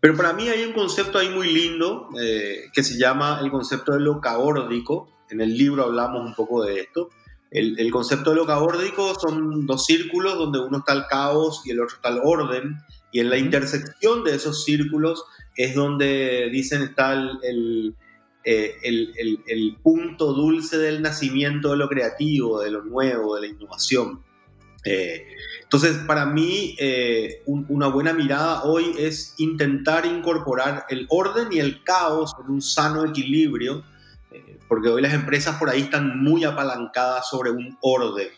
pero 0.00 0.16
para 0.16 0.32
mí 0.32 0.48
hay 0.48 0.64
un 0.64 0.72
concepto 0.72 1.18
ahí 1.18 1.28
muy 1.28 1.52
lindo 1.52 2.08
eh, 2.18 2.70
que 2.72 2.82
se 2.82 2.96
llama 2.96 3.40
el 3.42 3.50
concepto 3.50 3.92
de 3.92 4.00
lo 4.00 4.18
caórdico. 4.18 5.10
En 5.28 5.42
el 5.42 5.54
libro 5.54 5.84
hablamos 5.84 6.24
un 6.24 6.34
poco 6.34 6.64
de 6.64 6.80
esto. 6.80 7.10
El, 7.50 7.78
el, 7.78 7.90
concepto 7.90 8.30
de 8.30 8.36
lo 8.36 8.46
caórdico 8.46 9.14
son 9.20 9.66
dos 9.66 9.84
círculos 9.84 10.38
donde 10.38 10.60
uno 10.60 10.78
está 10.78 10.94
el 10.94 11.04
caos 11.10 11.60
y 11.66 11.72
el 11.72 11.80
otro 11.80 11.96
está 11.96 12.08
el 12.08 12.20
orden. 12.24 12.78
Y 13.12 13.20
en 13.20 13.30
la 13.30 13.36
intersección 13.36 14.24
de 14.24 14.34
esos 14.34 14.64
círculos 14.64 15.24
es 15.54 15.74
donde 15.74 16.48
dicen 16.50 16.82
está 16.82 17.12
el, 17.12 17.94
eh, 18.44 18.74
el, 18.82 19.40
el, 19.46 19.76
punto 19.82 20.32
dulce 20.32 20.78
del 20.78 21.00
nacimiento 21.00 21.70
de 21.70 21.76
lo 21.76 21.88
creativo, 21.88 22.60
de 22.60 22.70
lo 22.72 22.82
nuevo, 22.82 23.36
de 23.36 23.42
la 23.42 23.46
innovación. 23.46 24.20
Eh, 24.84 25.26
entonces, 25.62 25.98
para 25.98 26.26
mí, 26.26 26.74
eh, 26.80 27.42
una 27.46 27.86
buena 27.86 28.12
mirada 28.12 28.64
hoy 28.64 28.94
es 28.98 29.34
intentar 29.38 30.06
incorporar 30.06 30.86
el 30.88 31.06
orden 31.08 31.48
y 31.52 31.60
el 31.60 31.84
caos 31.84 32.34
en 32.42 32.50
un 32.50 32.62
sano 32.62 33.04
equilibrio, 33.04 33.84
porque 34.66 34.88
hoy 34.88 35.02
las 35.02 35.12
empresas 35.12 35.56
por 35.58 35.68
ahí 35.68 35.82
están 35.82 36.22
muy 36.22 36.44
apalancadas 36.44 37.28
sobre 37.28 37.50
un 37.50 37.76
orden. 37.80 38.28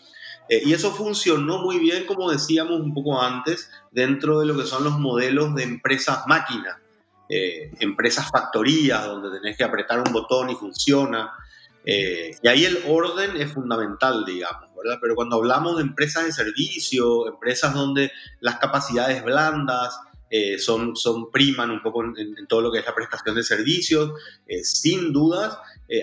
Y 0.49 0.73
eso 0.75 0.91
funcionó 0.93 1.59
muy 1.59 1.79
bien, 1.79 2.05
como 2.07 2.31
decíamos 2.31 2.81
un 2.81 2.93
poco 2.93 3.21
antes, 3.21 3.71
dentro 3.91 4.41
de 4.41 4.47
lo 4.47 4.57
que 4.57 4.67
son 4.67 4.85
los 4.85 4.99
modelos 4.99 5.55
de 5.55 5.63
empresas 5.63 6.27
máquinas. 6.27 6.77
Eh, 7.27 7.73
empresas 7.81 8.31
factorías 8.31 9.07
donde 9.07 9.39
tenés 9.39 9.57
que 9.57 9.65
apretar 9.65 9.99
un 9.99 10.13
botón 10.13 10.51
y 10.51 10.55
funciona. 10.55 11.33
Eh, 11.85 12.37
y 12.43 12.49
ahí 12.49 12.65
el 12.65 12.79
orden 12.87 13.37
es 13.37 13.53
fundamental, 13.53 14.25
digamos, 14.27 14.69
¿verdad? 14.77 14.99
Pero 15.01 15.15
cuando 15.15 15.37
hablamos 15.37 15.77
de 15.77 15.83
empresas 15.83 16.25
de 16.25 16.33
servicio, 16.33 17.27
empresas 17.27 17.73
donde 17.73 18.13
las 18.41 18.59
capacidades 18.59 19.25
blandas 19.25 19.99
eh, 20.29 20.59
son, 20.59 20.97
son 20.97 21.31
priman 21.31 21.71
un 21.71 21.83
poco 21.83 22.05
en, 22.05 22.47
todo 22.47 22.61
lo 22.61 22.71
que 22.71 22.81
es 22.81 22.87
la 22.87 22.95
prestación 22.95 23.35
de 23.37 23.43
servicios, 23.43 24.13
sin 24.63 25.13
dudas 25.13 25.57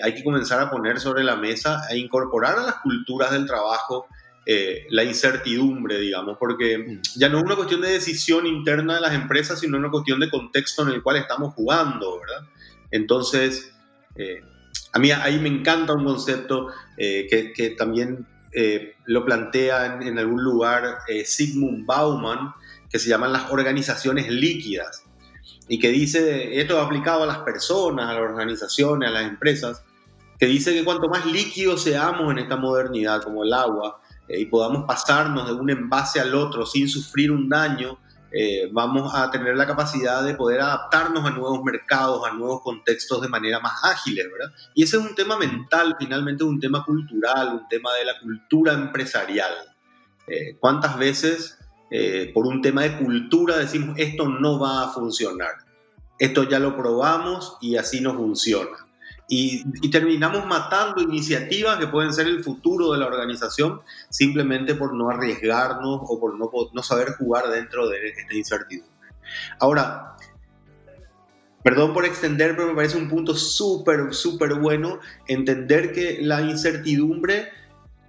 hay 0.04 0.14
que 0.14 0.24
comenzar 0.24 0.60
a 0.62 0.70
poner 0.70 1.00
sobre 1.00 1.24
la 1.24 1.36
mesa 1.36 1.82
e 1.90 1.98
incorporar 1.98 2.58
a 2.58 2.64
las 2.64 2.76
culturas 2.76 3.32
del 3.32 3.46
trabajo 3.46 4.08
eh, 4.46 4.88
la 4.90 5.04
incertidumbre, 5.04 6.00
digamos, 6.00 6.38
porque 6.40 6.78
mm. 6.78 7.20
ya 7.20 7.30
no 7.30 7.38
es 7.38 7.44
una 7.44 7.56
cuestión 7.56 7.82
de 7.82 7.90
decisión 7.90 8.48
interna 8.48 8.96
de 8.96 9.02
las 9.02 9.14
empresas, 9.14 9.60
sino 9.60 9.78
una 9.78 9.92
cuestión 9.92 10.20
de 10.20 10.32
contexto 10.32 10.82
en 10.82 10.90
el 10.90 11.04
cual 11.04 11.18
estamos 11.18 11.54
jugando, 11.54 12.20
¿verdad? 12.20 12.48
Entonces, 12.90 13.72
eh, 14.16 14.42
a 14.94 15.00
mí 15.00 15.12
ahí 15.12 15.40
me 15.40 15.50
encanta 15.50 15.94
un 15.94 16.06
concepto 16.06 16.70
eh, 16.98 17.28
que, 17.56 17.70
también 17.72 18.28
lo 19.06 19.24
plantea 19.24 20.00
en, 20.02 20.20
algún 20.20 20.44
lugar 20.44 20.98
Sigmund 21.24 21.86
Bauman, 21.86 22.54
que 22.90 23.00
se 23.00 23.08
llaman 23.08 23.32
las 23.32 23.50
organizaciones 23.50 24.30
líquidas, 24.30 25.06
y 25.70 25.80
que 25.80 25.90
dice, 25.90 26.60
esto 26.60 26.82
aplicado 26.82 27.24
a 27.24 27.28
las 27.28 27.38
personas, 27.40 28.10
a 28.10 28.14
las 28.14 28.24
organizaciones, 28.24 29.08
a 29.08 29.14
las 29.14 29.24
empresas, 29.24 29.84
que 30.38 30.48
dice 30.48 30.74
que 30.74 30.84
cuanto 30.84 31.08
más 31.08 31.26
líquidos 31.28 31.84
seamos 31.84 32.32
en 32.32 32.40
esta 32.40 32.58
modernidad, 32.58 33.22
como 33.22 33.44
el 33.44 33.54
agua, 33.54 34.01
eh, 34.01 34.01
y 34.40 34.46
podamos 34.46 34.86
pasarnos 34.86 35.48
de 35.48 35.54
un 35.54 35.70
envase 35.70 36.20
al 36.20 36.36
otro 36.36 36.66
sin 36.66 36.88
sufrir 36.88 37.32
un 37.32 37.50
daño, 37.50 37.98
eh, 38.32 38.70
vamos 38.72 39.14
a 39.14 39.30
tener 39.30 39.58
la 39.58 39.68
capacidad 39.68 40.24
de 40.24 40.36
poder 40.36 40.62
adaptarnos 40.62 41.26
a 41.26 41.32
nuevos 41.32 41.64
mercados, 41.64 42.26
a 42.26 42.34
nuevos 42.34 42.62
contextos 42.62 43.22
de 43.22 43.28
manera 43.28 43.60
más 43.60 43.84
ágil, 43.84 44.16
¿verdad? 44.16 44.54
Y 44.74 44.84
ese 44.84 44.98
es 44.98 45.04
un 45.04 45.16
tema 45.16 45.38
mental, 45.38 45.96
finalmente 46.00 46.44
un 46.44 46.60
tema 46.60 46.86
cultural, 46.86 47.50
un 47.54 47.68
tema 47.68 47.94
de 47.96 48.06
la 48.06 48.20
cultura 48.20 48.74
empresarial. 48.74 49.54
Eh, 50.28 50.58
¿Cuántas 50.60 50.98
veces 50.98 51.58
por 52.34 52.48
un 52.48 52.62
tema 52.62 52.84
de 52.84 52.98
cultura 52.98 53.58
decimos 53.58 53.98
esto 53.98 54.30
no 54.30 54.58
va 54.58 54.86
a 54.86 54.88
funcionar? 54.94 55.52
Esto 56.18 56.44
ya 56.44 56.58
lo 56.58 56.78
probamos 56.78 57.58
y 57.60 57.76
así 57.76 58.00
no 58.00 58.14
funciona 58.14 58.81
y, 59.34 59.90
terminamos 59.90 60.46
matando 60.46 61.02
iniciativas 61.02 61.78
que 61.78 61.88
pueden 61.88 62.12
ser 62.12 62.28
el 62.28 62.44
futuro 62.44 62.92
de 62.92 63.00
la 63.00 63.08
organización 63.08 63.80
simplemente 64.10 64.76
por 64.76 64.94
no 64.94 65.10
arriesgarnos 65.10 66.02
o 66.04 66.20
por 66.20 66.38
no, 66.38 66.52
no 66.74 66.84
saber 66.84 67.14
jugar 67.14 67.48
dentro 67.50 67.88
de 67.88 68.10
esta 68.10 68.36
incertidumbre. 68.36 68.92
Ahora, 69.58 70.18
perdón 71.64 71.94
por 71.94 72.04
extender, 72.04 72.58
pero 72.58 72.68
me 72.68 72.76
parece 72.76 72.98
un 72.98 73.08
punto 73.08 73.34
súper, 73.34 74.14
súper 74.14 74.56
bueno 74.56 75.00
entender 75.30 75.94
que 75.94 76.18
la 76.22 76.42
incertidumbre 76.42 77.54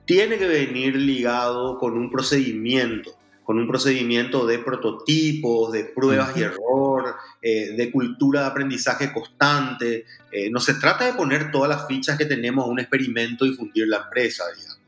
tiene 0.05 0.39
que 0.39 0.49
venir 0.49 0.97
ligado 0.97 1.79
con 1.79 1.97
un 1.97 2.11
procedimiento. 2.11 3.13
Con 3.45 3.59
un 3.59 3.67
procedimiento 3.67 4.47
de 4.47 4.59
prototipos, 4.59 5.73
de 5.73 5.85
pruebas 5.85 6.37
y 6.37 6.43
error, 6.43 7.17
eh, 7.41 7.73
de 7.77 7.91
cultura 7.91 8.43
de 8.43 8.47
aprendizaje 8.47 9.13
constante. 9.13 10.05
Eh, 10.31 10.51
no 10.51 10.61
se 10.61 10.75
trata 10.75 11.07
de 11.07 11.15
poner 11.15 11.51
todas 11.51 11.69
las 11.69 11.87
fichas 11.87 12.17
que 12.17 12.25
tenemos 12.25 12.65
a 12.65 12.69
un 12.69 12.79
experimento 12.79 13.45
y 13.45 13.55
fundir 13.55 13.89
la 13.89 14.03
empresa, 14.05 14.45
digamos. 14.57 14.81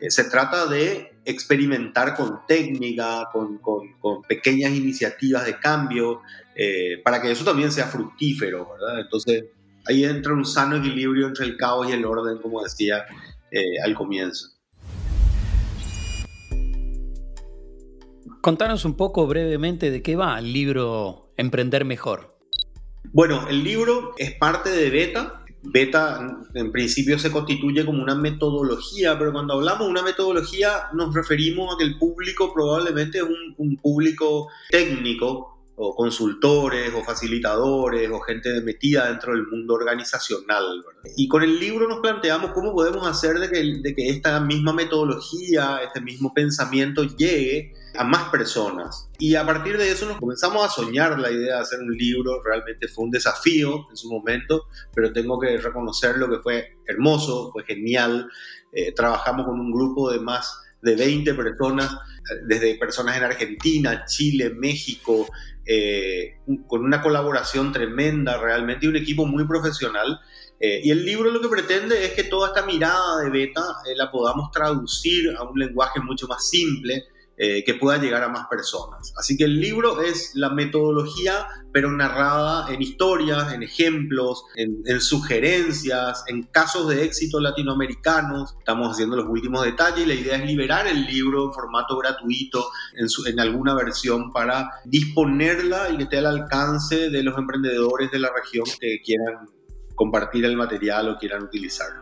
Eh, 0.00 0.10
se 0.10 0.24
trata 0.24 0.66
de 0.66 1.18
experimentar 1.24 2.14
con 2.14 2.46
técnica, 2.46 3.28
con, 3.32 3.58
con, 3.58 3.92
con 4.00 4.22
pequeñas 4.22 4.72
iniciativas 4.72 5.44
de 5.44 5.58
cambio, 5.58 6.22
para 7.04 7.22
que 7.22 7.30
eso 7.30 7.44
también 7.44 7.70
sea 7.70 7.86
fructífero, 7.86 8.68
¿verdad? 8.72 8.98
Entonces, 8.98 9.44
ahí 9.86 10.04
entra 10.04 10.32
un 10.32 10.44
sano 10.44 10.74
equilibrio 10.74 11.28
entre 11.28 11.44
el 11.44 11.56
caos 11.56 11.88
y 11.88 11.92
el 11.92 12.04
orden, 12.04 12.38
como 12.38 12.64
decía 12.64 13.06
al 13.84 13.94
comienzo. 13.94 14.57
Contanos 18.40 18.84
un 18.84 18.96
poco 18.96 19.26
brevemente 19.26 19.90
de 19.90 20.00
qué 20.00 20.14
va 20.14 20.38
el 20.38 20.52
libro 20.52 21.32
Emprender 21.36 21.84
Mejor. 21.84 22.38
Bueno, 23.12 23.48
el 23.48 23.64
libro 23.64 24.14
es 24.16 24.34
parte 24.34 24.70
de 24.70 24.90
Beta. 24.90 25.44
Beta 25.62 26.38
en 26.54 26.70
principio 26.70 27.18
se 27.18 27.32
constituye 27.32 27.84
como 27.84 28.00
una 28.00 28.14
metodología, 28.14 29.18
pero 29.18 29.32
cuando 29.32 29.54
hablamos 29.54 29.86
de 29.86 29.90
una 29.90 30.02
metodología 30.02 30.84
nos 30.92 31.12
referimos 31.14 31.74
a 31.74 31.78
que 31.78 31.84
el 31.84 31.98
público 31.98 32.52
probablemente 32.54 33.18
es 33.18 33.24
un, 33.24 33.76
público 33.76 34.48
técnico 34.70 35.57
o 35.80 35.94
consultores 35.94 36.92
o 36.92 37.04
facilitadores 37.04 38.10
o 38.10 38.18
gente 38.20 38.60
metida 38.62 39.08
dentro 39.08 39.32
del 39.32 39.46
mundo 39.46 39.74
organizacional. 39.74 40.84
Y 41.16 41.28
con 41.28 41.44
el 41.44 41.58
libro 41.60 41.88
nos 41.88 42.00
planteamos 42.00 42.50
cómo 42.50 42.74
podemos 42.74 43.06
hacer 43.06 43.38
de 43.38 43.48
que, 43.48 43.80
de 43.80 43.94
que 43.94 44.08
esta 44.10 44.40
misma 44.40 44.72
metodología, 44.72 45.80
este 45.84 46.00
mismo 46.00 46.34
pensamiento 46.34 47.04
llegue 47.04 47.72
a 47.96 48.02
más 48.02 48.28
personas. 48.28 49.08
Y 49.18 49.36
a 49.36 49.46
partir 49.46 49.78
de 49.78 49.90
eso 49.90 50.06
nos 50.06 50.18
comenzamos 50.18 50.64
a 50.66 50.68
soñar 50.68 51.18
la 51.20 51.30
idea 51.30 51.56
de 51.56 51.62
hacer 51.62 51.78
un 51.78 51.96
libro. 51.96 52.42
Realmente 52.42 52.88
fue 52.88 53.04
un 53.04 53.12
desafío 53.12 53.86
en 53.88 53.96
su 53.96 54.10
momento, 54.10 54.66
pero 54.92 55.12
tengo 55.12 55.38
que 55.38 55.58
reconocer 55.58 56.18
lo 56.18 56.28
que 56.28 56.38
fue 56.40 56.76
hermoso, 56.86 57.50
fue 57.52 57.64
genial. 57.64 58.28
Eh, 58.72 58.92
trabajamos 58.92 59.46
con 59.46 59.60
un 59.60 59.70
grupo 59.70 60.10
de 60.10 60.18
más 60.18 60.60
de 60.82 60.96
20 60.96 61.34
personas, 61.34 61.96
desde 62.46 62.76
personas 62.76 63.16
en 63.16 63.24
Argentina, 63.24 64.04
Chile, 64.06 64.50
México, 64.50 65.26
eh, 65.70 66.38
con 66.66 66.82
una 66.82 67.02
colaboración 67.02 67.72
tremenda 67.72 68.38
realmente 68.38 68.86
y 68.86 68.88
un 68.88 68.96
equipo 68.96 69.26
muy 69.26 69.46
profesional. 69.46 70.18
Eh, 70.58 70.80
y 70.82 70.90
el 70.90 71.04
libro 71.04 71.30
lo 71.30 71.42
que 71.42 71.48
pretende 71.48 72.06
es 72.06 72.14
que 72.14 72.24
toda 72.24 72.48
esta 72.48 72.64
mirada 72.64 73.20
de 73.22 73.28
beta 73.30 73.62
la 73.94 74.10
podamos 74.10 74.50
traducir 74.50 75.36
a 75.36 75.42
un 75.42 75.58
lenguaje 75.58 76.00
mucho 76.00 76.26
más 76.26 76.48
simple, 76.48 77.04
eh, 77.40 77.62
que 77.64 77.74
pueda 77.74 77.98
llegar 77.98 78.24
a 78.24 78.28
más 78.28 78.48
personas. 78.48 79.12
Así 79.16 79.36
que 79.36 79.44
el 79.44 79.60
libro 79.60 80.02
es 80.02 80.32
la 80.34 80.50
metodología, 80.50 81.46
pero 81.72 81.92
narrada 81.92 82.72
en 82.72 82.82
historias, 82.82 83.52
en 83.52 83.62
ejemplos, 83.62 84.42
en, 84.56 85.00
sugerencias, 85.00 86.24
en 86.26 86.42
casos 86.44 86.88
de 86.88 87.04
éxito 87.04 87.38
latinoamericanos. 87.38 88.56
Estamos 88.58 88.90
haciendo 88.90 89.14
los 89.14 89.26
últimos 89.28 89.64
detalles 89.64 90.04
y 90.04 90.08
la 90.08 90.14
idea 90.14 90.36
es 90.36 90.46
liberar 90.46 90.88
el 90.88 91.06
libro 91.06 91.44
en 91.44 91.52
formato 91.52 91.96
gratuito, 91.96 92.70
en, 92.96 93.06
en 93.32 93.38
alguna 93.38 93.72
versión, 93.74 94.32
para 94.32 94.68
disponerla 94.84 95.90
y 95.90 95.96
que 95.96 96.02
esté 96.02 96.18
al 96.18 96.26
alcance 96.26 97.08
de 97.08 97.22
los 97.22 97.38
emprendedores 97.38 98.10
de 98.10 98.18
la 98.18 98.30
región 98.34 98.64
que 98.80 99.00
quieran 99.04 99.48
compartir 99.94 100.44
el 100.44 100.56
material 100.56 101.10
o 101.10 101.18
quieran 101.18 101.44
utilizarlo. 101.44 102.00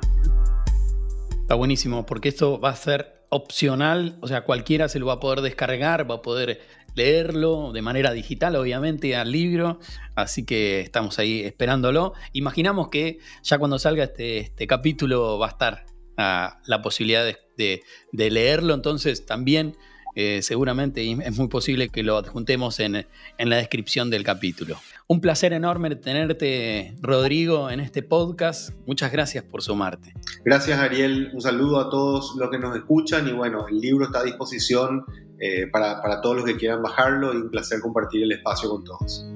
Está 1.43 1.55
buenísimo, 1.55 2.07
porque 2.07 2.31
esto 2.31 2.59
va 2.59 2.71
a 2.71 2.77
ser 2.77 3.16
opcional, 3.29 4.19
o 4.21 4.29
sea, 4.29 4.45
cualquiera 4.45 4.89
se 4.89 4.99
lo 4.99 5.07
va 5.07 5.15
a 5.15 5.21
poder 5.21 5.41
descargar, 5.41 6.11
va 6.11 6.17
a 6.17 6.23
poder 6.23 6.61
leerlo 6.97 7.73
de 7.73 7.83
manera 7.83 8.13
digital, 8.13 8.57
obviamente, 8.57 9.15
al 9.15 9.31
libro, 9.31 9.79
así 10.15 10.45
que 10.45 10.81
estamos 10.81 11.19
ahí 11.19 11.43
esperándolo. 11.43 12.15
Imaginamos 12.33 12.89
que 12.89 13.19
ya 13.43 13.59
cuando 13.59 13.79
salga 13.79 14.05
este, 14.05 14.39
este 14.39 14.67
capítulo 14.67 15.39
va 15.39 15.47
a 15.47 15.51
estar 15.51 15.87
ah, 16.17 16.61
la 16.65 16.83
posibilidad 16.83 17.25
de, 17.57 17.83
leerlo, 18.13 18.75
entonces 18.75 19.27
también 19.27 19.77
eh, 20.17 20.41
seguramente 20.41 21.09
es 21.09 21.37
muy 21.37 21.49
posible 21.49 21.91
que 21.91 22.03
lo 22.03 22.17
adjuntemos 22.17 22.81
en, 22.81 23.07
en 23.37 23.51
la 23.51 23.57
descripción 23.57 24.09
del 24.09 24.25
capítulo. 24.25 24.79
Un 25.07 25.21
placer 25.21 25.53
enorme 25.53 25.95
tenerte, 25.95 26.97
Rodrigo, 27.03 27.71
en 27.71 27.81
este 27.81 28.03
podcast. 28.03 28.71
Muchas 28.87 29.13
gracias 29.13 29.45
por 29.45 29.63
sumarte. 29.63 30.15
Gracias, 30.43 30.79
Ariel. 30.79 31.31
Un 31.35 31.43
saludo 31.43 31.79
a 31.79 31.91
todos 31.91 32.35
los 32.37 32.51
que 32.51 32.59
nos 32.59 32.75
escuchan 32.75 33.29
y 33.29 33.33
bueno, 33.33 33.69
el 33.69 33.79
libro 33.79 34.07
está 34.07 34.21
a 34.21 34.25
disposición 34.25 35.05
eh, 35.39 35.67
para, 35.67 36.01
para 36.01 36.23
todos 36.23 36.37
los 36.37 36.45
que 36.47 36.57
quieran 36.57 36.83
bajarlo 36.83 37.35
y 37.35 37.37
un 37.37 37.51
placer 37.51 37.81
compartir 37.81 38.23
el 38.23 38.33
espacio 38.33 38.71
con 38.71 38.85
todos. 38.85 39.27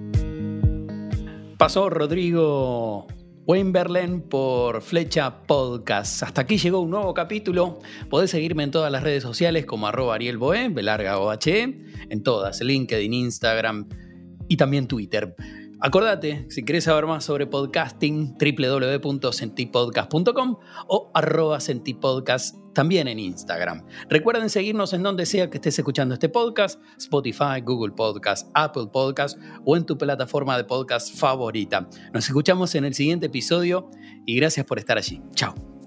Pasó 1.58 1.90
Rodrigo 1.90 3.06
Weinberlen 3.50 4.20
por 4.20 4.80
Flecha 4.80 5.42
Podcast. 5.42 6.22
Hasta 6.22 6.42
aquí 6.42 6.56
llegó 6.56 6.78
un 6.78 6.90
nuevo 6.90 7.12
capítulo. 7.14 7.80
Podés 8.08 8.30
seguirme 8.30 8.62
en 8.62 8.70
todas 8.70 8.92
las 8.92 9.02
redes 9.02 9.24
sociales 9.24 9.66
como 9.66 9.88
arroba 9.88 10.14
Ariel 10.14 10.38
Boe, 10.38 10.68
Belarga 10.68 11.18
OHE, 11.18 11.62
en 12.10 12.22
todas, 12.22 12.60
LinkedIn, 12.60 13.12
Instagram 13.12 13.88
y 14.46 14.56
también 14.56 14.86
Twitter. 14.86 15.34
Acordate, 15.82 16.44
si 16.50 16.62
querés 16.62 16.84
saber 16.84 17.06
más 17.06 17.24
sobre 17.24 17.46
podcasting, 17.46 18.36
www.sentipodcast.com 18.38 20.58
o 20.88 21.10
arroba 21.14 21.58
sentipodcast 21.58 22.54
también 22.74 23.08
en 23.08 23.18
Instagram. 23.18 23.86
Recuerden 24.10 24.50
seguirnos 24.50 24.92
en 24.92 25.02
donde 25.02 25.24
sea 25.24 25.48
que 25.48 25.56
estés 25.56 25.78
escuchando 25.78 26.12
este 26.14 26.28
podcast, 26.28 26.78
Spotify, 26.98 27.62
Google 27.64 27.94
Podcast, 27.94 28.50
Apple 28.54 28.88
Podcast 28.92 29.38
o 29.64 29.74
en 29.76 29.86
tu 29.86 29.96
plataforma 29.96 30.58
de 30.58 30.64
podcast 30.64 31.16
favorita. 31.16 31.88
Nos 32.12 32.26
escuchamos 32.26 32.74
en 32.74 32.84
el 32.84 32.92
siguiente 32.92 33.24
episodio 33.26 33.88
y 34.26 34.36
gracias 34.36 34.66
por 34.66 34.78
estar 34.78 34.98
allí. 34.98 35.22
Chao. 35.34 35.79